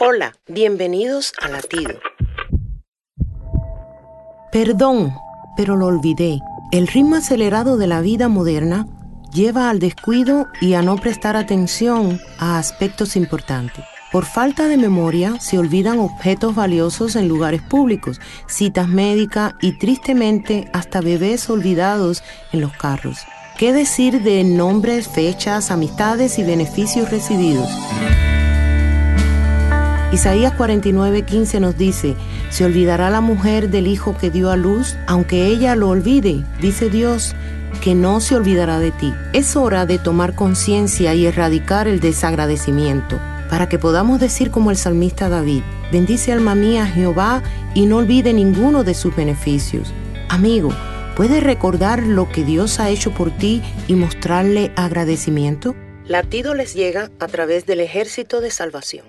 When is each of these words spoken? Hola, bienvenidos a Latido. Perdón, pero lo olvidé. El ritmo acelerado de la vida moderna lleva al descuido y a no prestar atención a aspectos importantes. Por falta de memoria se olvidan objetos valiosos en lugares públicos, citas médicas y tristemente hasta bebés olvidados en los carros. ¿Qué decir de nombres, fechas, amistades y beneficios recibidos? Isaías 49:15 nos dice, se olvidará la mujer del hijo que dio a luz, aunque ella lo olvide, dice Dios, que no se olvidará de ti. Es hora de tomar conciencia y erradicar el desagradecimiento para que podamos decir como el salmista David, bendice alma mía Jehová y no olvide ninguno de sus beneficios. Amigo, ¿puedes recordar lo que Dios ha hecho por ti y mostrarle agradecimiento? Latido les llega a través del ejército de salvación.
Hola, 0.00 0.34
bienvenidos 0.48 1.32
a 1.40 1.48
Latido. 1.48 2.00
Perdón, 4.50 5.14
pero 5.56 5.76
lo 5.76 5.86
olvidé. 5.86 6.40
El 6.72 6.88
ritmo 6.88 7.14
acelerado 7.14 7.76
de 7.76 7.86
la 7.86 8.00
vida 8.00 8.28
moderna 8.28 8.88
lleva 9.32 9.70
al 9.70 9.78
descuido 9.78 10.48
y 10.60 10.74
a 10.74 10.82
no 10.82 10.96
prestar 10.96 11.36
atención 11.36 12.20
a 12.38 12.58
aspectos 12.58 13.14
importantes. 13.14 13.84
Por 14.10 14.24
falta 14.24 14.66
de 14.66 14.78
memoria 14.78 15.38
se 15.38 15.58
olvidan 15.58 16.00
objetos 16.00 16.56
valiosos 16.56 17.14
en 17.14 17.28
lugares 17.28 17.62
públicos, 17.62 18.20
citas 18.48 18.88
médicas 18.88 19.54
y 19.62 19.78
tristemente 19.78 20.68
hasta 20.72 21.02
bebés 21.02 21.48
olvidados 21.48 22.24
en 22.52 22.62
los 22.62 22.72
carros. 22.72 23.18
¿Qué 23.58 23.72
decir 23.72 24.22
de 24.22 24.42
nombres, 24.42 25.06
fechas, 25.06 25.70
amistades 25.70 26.40
y 26.40 26.42
beneficios 26.42 27.12
recibidos? 27.12 27.68
Isaías 30.14 30.52
49:15 30.56 31.58
nos 31.58 31.76
dice, 31.76 32.14
se 32.48 32.64
olvidará 32.64 33.10
la 33.10 33.20
mujer 33.20 33.68
del 33.68 33.88
hijo 33.88 34.16
que 34.16 34.30
dio 34.30 34.52
a 34.52 34.56
luz, 34.56 34.96
aunque 35.08 35.46
ella 35.46 35.74
lo 35.74 35.88
olvide, 35.88 36.44
dice 36.60 36.88
Dios, 36.88 37.34
que 37.82 37.96
no 37.96 38.20
se 38.20 38.36
olvidará 38.36 38.78
de 38.78 38.92
ti. 38.92 39.12
Es 39.32 39.56
hora 39.56 39.86
de 39.86 39.98
tomar 39.98 40.36
conciencia 40.36 41.14
y 41.14 41.26
erradicar 41.26 41.88
el 41.88 41.98
desagradecimiento 41.98 43.18
para 43.50 43.68
que 43.68 43.80
podamos 43.80 44.20
decir 44.20 44.52
como 44.52 44.70
el 44.70 44.76
salmista 44.76 45.28
David, 45.28 45.62
bendice 45.90 46.30
alma 46.30 46.54
mía 46.54 46.86
Jehová 46.86 47.42
y 47.74 47.86
no 47.86 47.96
olvide 47.96 48.32
ninguno 48.32 48.84
de 48.84 48.94
sus 48.94 49.16
beneficios. 49.16 49.92
Amigo, 50.28 50.70
¿puedes 51.16 51.42
recordar 51.42 52.04
lo 52.04 52.28
que 52.28 52.44
Dios 52.44 52.78
ha 52.78 52.88
hecho 52.88 53.10
por 53.10 53.36
ti 53.36 53.62
y 53.88 53.94
mostrarle 53.96 54.72
agradecimiento? 54.76 55.74
Latido 56.06 56.54
les 56.54 56.72
llega 56.74 57.10
a 57.18 57.26
través 57.26 57.66
del 57.66 57.80
ejército 57.80 58.40
de 58.40 58.52
salvación. 58.52 59.06